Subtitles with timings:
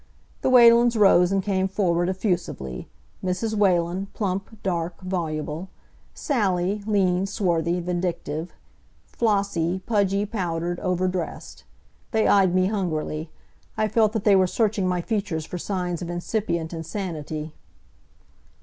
[0.41, 2.87] The Whalens rose and came forward effusively;
[3.23, 3.53] Mrs.
[3.53, 5.69] Whalen, plump, dark, voluble;
[6.15, 8.51] Sally, lean, swarthy, vindictive;
[9.05, 11.65] Flossie, pudgy, powdered, over dressed.
[12.13, 13.29] They eyed me hungrily.
[13.77, 17.53] I felt that they were searching my features for signs of incipient insanity.